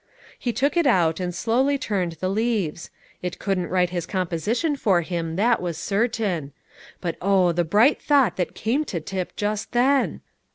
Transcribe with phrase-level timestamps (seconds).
[0.39, 2.89] He took it out, and slowly turned the leaves;
[3.21, 6.53] it couldn't write his composition for him, that was certain.
[7.01, 10.21] But oh, the bright thought that came to Tip just then!